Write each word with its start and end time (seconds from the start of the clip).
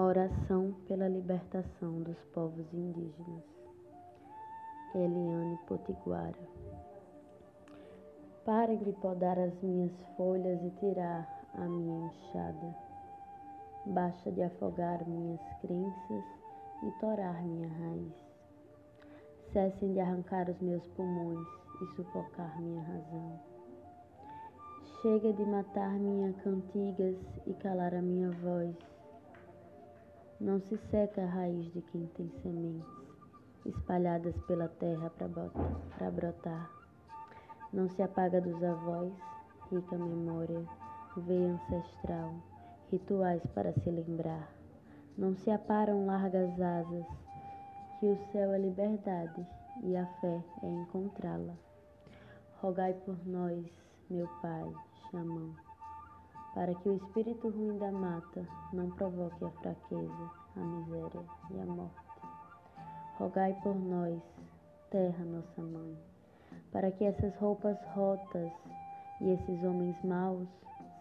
Oração 0.00 0.76
pela 0.86 1.08
libertação 1.08 2.00
dos 2.02 2.16
povos 2.32 2.72
indígenas. 2.72 3.42
Eliane 4.94 5.58
Potiguara. 5.66 6.38
Parem 8.44 8.78
de 8.78 8.92
podar 8.92 9.36
as 9.40 9.60
minhas 9.60 9.90
folhas 10.16 10.62
e 10.62 10.70
tirar 10.78 11.28
a 11.54 11.62
minha 11.62 12.06
enxada. 12.06 12.76
Basta 13.86 14.30
de 14.30 14.40
afogar 14.40 15.04
minhas 15.08 15.40
crenças 15.62 16.24
e 16.84 17.00
torar 17.00 17.42
minha 17.42 17.68
raiz. 17.68 18.14
Cessem 19.52 19.94
de 19.94 19.98
arrancar 19.98 20.48
os 20.48 20.60
meus 20.60 20.86
pulmões 20.90 21.48
e 21.82 21.86
sufocar 21.96 22.62
minha 22.62 22.82
razão. 22.82 23.40
Chega 25.02 25.32
de 25.32 25.44
matar 25.44 25.90
minhas 25.90 26.36
cantigas 26.42 27.16
e 27.48 27.54
calar 27.54 27.92
a 27.92 28.00
minha 28.00 28.30
voz. 28.30 28.97
Não 30.40 30.60
se 30.60 30.76
seca 30.76 31.24
a 31.24 31.26
raiz 31.26 31.72
de 31.72 31.82
quem 31.82 32.06
tem 32.14 32.30
sementes 32.42 32.86
espalhadas 33.66 34.36
pela 34.42 34.68
terra 34.68 35.10
para 35.10 36.10
brotar. 36.12 36.70
Não 37.72 37.88
se 37.88 38.00
apaga 38.02 38.40
dos 38.40 38.62
avós, 38.62 39.12
rica 39.68 39.98
memória, 39.98 40.64
veia 41.16 41.54
ancestral, 41.54 42.34
rituais 42.88 43.44
para 43.52 43.72
se 43.72 43.90
lembrar. 43.90 44.48
Não 45.16 45.34
se 45.34 45.50
aparam 45.50 46.06
largas 46.06 46.60
asas, 46.60 47.06
que 47.98 48.06
o 48.06 48.16
céu 48.30 48.52
é 48.52 48.58
liberdade 48.58 49.44
e 49.82 49.96
a 49.96 50.06
fé 50.20 50.40
é 50.62 50.68
encontrá-la. 50.68 51.54
Rogai 52.62 52.94
por 53.04 53.26
nós, 53.26 53.66
meu 54.08 54.28
Pai, 54.40 54.72
xamã 55.10 55.67
para 56.54 56.74
que 56.74 56.88
o 56.88 56.96
espírito 56.96 57.48
ruim 57.48 57.78
da 57.78 57.92
mata 57.92 58.46
não 58.72 58.90
provoque 58.90 59.44
a 59.44 59.50
fraqueza, 59.50 60.30
a 60.56 60.60
miséria 60.60 61.24
e 61.50 61.60
a 61.60 61.66
morte. 61.66 62.08
Rogai 63.18 63.52
por 63.62 63.74
nós, 63.74 64.20
terra 64.90 65.24
nossa 65.24 65.62
mãe, 65.62 65.98
para 66.72 66.90
que 66.90 67.04
essas 67.04 67.34
roupas 67.36 67.76
rotas 67.94 68.52
e 69.20 69.30
esses 69.30 69.64
homens 69.64 69.96
maus 70.04 70.48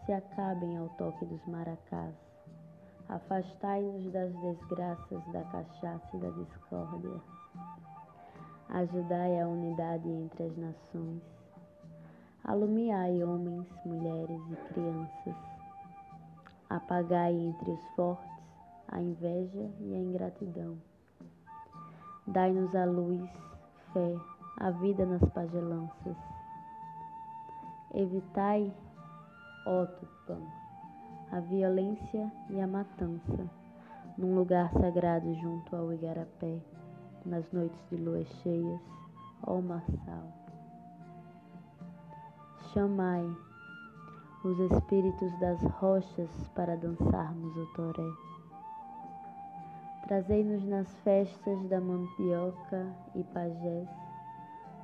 se 0.06 0.14
acabem 0.14 0.78
ao 0.78 0.90
toque 0.90 1.26
dos 1.26 1.46
maracás. 1.46 2.16
Afastai-nos 3.10 4.12
das 4.12 4.34
desgraças 4.42 5.24
da 5.32 5.44
cachaça 5.44 6.18
e 6.18 6.20
da 6.20 6.30
discórdia. 6.30 7.22
Ajudai 8.70 9.40
a 9.40 9.48
unidade 9.48 10.10
entre 10.10 10.44
as 10.44 10.58
nações 10.58 11.37
Alumiai 12.48 13.24
homens, 13.24 13.68
mulheres 13.86 14.42
e 14.52 14.56
crianças. 14.74 15.36
Apagai 16.70 17.34
entre 17.34 17.72
os 17.72 17.84
fortes 17.96 18.38
a 18.88 19.02
inveja 19.02 19.70
e 19.80 19.94
a 19.94 19.98
ingratidão. 19.98 20.78
Dai-nos 22.26 22.74
a 22.76 22.86
luz, 22.86 23.30
fé, 23.94 24.16
a 24.58 24.72
vida 24.72 25.06
nas 25.06 25.24
pagelanças. 25.32 26.18
Evitai, 27.94 28.74
ó 29.66 29.86
Tupã, 29.86 30.40
a 31.32 31.40
violência 31.42 32.32
e 32.50 32.62
a 32.62 32.68
matança, 32.68 33.50
num 34.18 34.36
lugar 34.36 34.72
sagrado 34.74 35.34
junto 35.36 35.76
ao 35.76 35.94
Igarapé, 35.94 36.62
nas 37.26 37.50
noites 37.52 37.80
de 37.90 37.98
luas 37.98 38.28
cheias, 38.42 38.82
ó 39.46 39.60
Marçal. 39.62 40.47
Chamai 42.78 43.26
os 44.44 44.60
espíritos 44.60 45.40
das 45.40 45.60
rochas 45.64 46.30
para 46.54 46.78
dançarmos 46.78 47.58
o 47.58 47.66
toré. 47.74 48.08
Trazei-nos 50.06 50.64
nas 50.64 50.88
festas 50.98 51.68
da 51.70 51.82
mandioca 51.82 52.86
e 53.16 53.24
pajés 53.24 53.90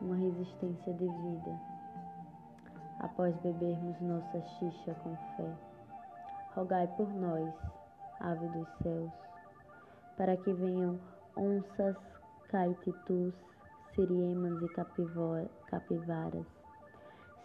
uma 0.02 0.16
resistência 0.16 0.92
de 0.92 1.06
vida, 1.06 1.62
após 3.00 3.38
bebermos 3.44 4.02
nossa 4.02 4.42
xixa 4.42 4.96
com 4.96 5.16
fé. 5.38 5.53
Rogai 6.56 6.88
por 6.98 7.08
nós, 7.14 7.53
ave 8.22 8.48
dos 8.48 8.68
céus, 8.82 9.14
para 10.18 10.36
que 10.36 10.52
venham 10.52 11.00
onças, 11.38 11.96
caititus, 12.50 13.36
siriemas 13.94 14.64
e 14.64 14.68
capivaras 15.68 16.62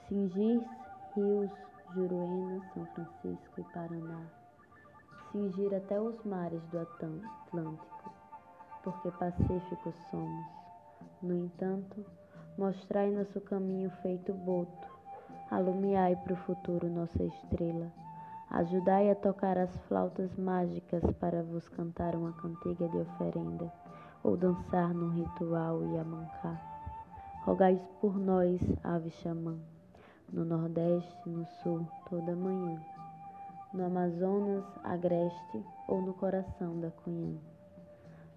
Cingir 0.08 0.62
rios 1.14 1.50
Juruena, 1.94 2.62
São 2.72 2.86
Francisco 2.86 3.60
e 3.60 3.64
Paraná. 3.74 4.22
Cingir 5.30 5.74
até 5.74 6.00
os 6.00 6.24
mares 6.24 6.62
do 6.68 6.78
Atlântico, 6.78 8.10
porque 8.82 9.10
pacíficos 9.10 9.94
somos. 10.10 10.46
No 11.20 11.36
entanto, 11.36 12.06
mostrai 12.56 13.10
nosso 13.10 13.38
caminho 13.42 13.90
feito 14.00 14.32
boto, 14.32 14.88
alumiai 15.50 16.16
para 16.16 16.32
o 16.32 16.36
futuro 16.36 16.88
nossa 16.88 17.22
estrela. 17.22 17.92
Ajudai 18.48 19.10
a 19.10 19.14
tocar 19.14 19.58
as 19.58 19.76
flautas 19.88 20.34
mágicas 20.38 21.04
para 21.20 21.42
vos 21.42 21.68
cantar 21.68 22.16
uma 22.16 22.32
cantiga 22.32 22.88
de 22.88 22.96
oferenda, 22.96 23.70
ou 24.24 24.38
dançar 24.38 24.94
num 24.94 25.10
ritual 25.10 25.84
e 25.84 25.98
amancar. 25.98 26.58
Rogais 27.44 27.86
por 28.00 28.16
nós, 28.16 28.58
ave 28.82 29.10
xamã 29.10 29.58
no 30.32 30.44
Nordeste, 30.44 31.28
no 31.28 31.46
Sul, 31.62 31.86
toda 32.10 32.36
manhã, 32.36 32.78
no 33.72 33.86
Amazonas, 33.86 34.64
agreste 34.84 35.64
ou 35.86 36.02
no 36.02 36.12
coração 36.14 36.78
da 36.80 36.90
Cunhã. 36.90 37.38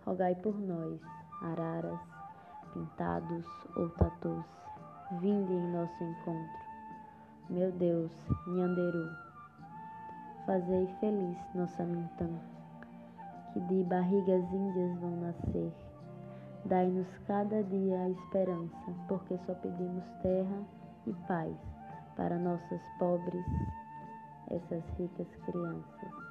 Rogai 0.06 0.36
por 0.36 0.58
nós, 0.60 1.02
araras, 1.42 2.00
pintados 2.74 3.46
ou 3.76 3.90
tatus, 3.90 4.46
vinde 5.20 5.52
em 5.52 5.72
nosso 5.74 6.04
encontro. 6.04 6.62
Meu 7.50 7.72
Deus, 7.74 8.12
Nhanderu, 8.48 9.10
fazei 10.46 10.88
feliz 11.02 11.38
nossa 11.54 11.84
mintã, 11.84 12.30
que 13.52 13.60
de 13.60 13.84
barrigas 13.84 14.44
índias 14.54 14.98
vão 15.00 15.18
nascer. 15.18 15.74
Dai-nos 16.64 17.08
cada 17.28 17.62
dia 17.64 18.00
a 18.00 18.10
esperança, 18.10 18.94
porque 19.10 19.38
só 19.46 19.54
pedimos 19.56 20.06
terra 20.22 20.64
e 21.06 21.14
paz 21.28 21.81
para 22.16 22.38
nossas 22.38 22.82
pobres, 22.98 23.46
essas 24.50 24.84
ricas 24.98 25.28
crianças. 25.46 26.31